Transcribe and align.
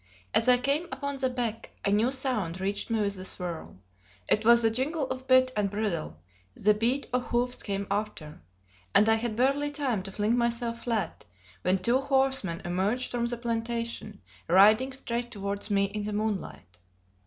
As 0.33 0.47
I 0.49 0.57
came 0.57 0.85
upon 0.85 1.19
the 1.19 1.29
beck, 1.29 1.73
a 1.85 1.91
new 1.91 2.11
sound 2.11 2.59
reached 2.59 2.89
me 2.89 3.01
with 3.01 3.13
the 3.17 3.23
swirl. 3.23 3.77
It 4.27 4.43
was 4.43 4.63
the 4.63 4.71
jingle 4.71 5.05
of 5.09 5.27
bit 5.27 5.51
and 5.55 5.69
bridle; 5.69 6.17
the 6.55 6.73
beat 6.73 7.05
of 7.13 7.25
hoofs 7.27 7.61
came 7.61 7.85
after; 7.91 8.41
and 8.95 9.07
I 9.07 9.13
had 9.13 9.35
barely 9.35 9.69
time 9.69 10.01
to 10.01 10.11
fling 10.11 10.35
myself 10.35 10.85
flat, 10.85 11.25
when 11.61 11.77
two 11.77 11.99
horsemen 11.99 12.63
emerged 12.65 13.11
from 13.11 13.27
the 13.27 13.37
plantation, 13.37 14.23
riding 14.47 14.91
straight 14.91 15.29
towards 15.29 15.69
me 15.69 15.83
in 15.85 16.01
the 16.01 16.13
moonlight. 16.13 16.79